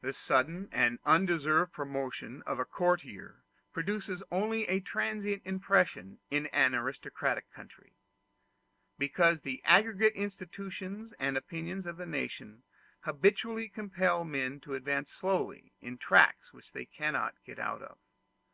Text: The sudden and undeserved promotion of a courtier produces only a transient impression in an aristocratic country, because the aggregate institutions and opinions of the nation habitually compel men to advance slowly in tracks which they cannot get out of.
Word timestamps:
The 0.00 0.14
sudden 0.14 0.70
and 0.72 0.98
undeserved 1.04 1.74
promotion 1.74 2.40
of 2.46 2.58
a 2.58 2.64
courtier 2.64 3.44
produces 3.74 4.22
only 4.30 4.66
a 4.68 4.80
transient 4.80 5.42
impression 5.44 6.18
in 6.30 6.46
an 6.46 6.74
aristocratic 6.74 7.52
country, 7.52 7.92
because 8.96 9.42
the 9.42 9.62
aggregate 9.66 10.14
institutions 10.14 11.12
and 11.18 11.36
opinions 11.36 11.84
of 11.84 11.98
the 11.98 12.06
nation 12.06 12.62
habitually 13.00 13.68
compel 13.68 14.24
men 14.24 14.60
to 14.60 14.72
advance 14.72 15.12
slowly 15.12 15.74
in 15.82 15.98
tracks 15.98 16.54
which 16.54 16.72
they 16.72 16.86
cannot 16.86 17.34
get 17.44 17.58
out 17.58 17.82
of. 17.82 17.98